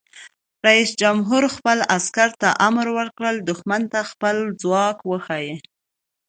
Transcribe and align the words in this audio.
رئیس 0.67 0.89
جمهور 1.01 1.43
خپلو 1.55 1.83
عسکرو 1.97 2.35
ته 2.41 2.49
امر 2.67 2.87
وکړ؛ 2.97 3.33
دښمن 3.49 3.81
ته 3.91 3.99
خپل 4.11 4.35
ځواک 4.61 4.97
وښایئ! 5.09 5.51